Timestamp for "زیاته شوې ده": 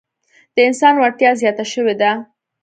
1.41-2.11